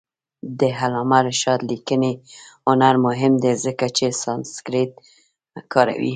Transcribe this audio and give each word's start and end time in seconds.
د 0.59 0.61
علامه 0.79 1.19
رشاد 1.27 1.59
لیکنی 1.71 2.13
هنر 2.67 2.95
مهم 3.05 3.33
دی 3.43 3.53
ځکه 3.65 3.85
چې 3.97 4.05
سانسکریت 4.23 4.91
کاروي. 5.73 6.09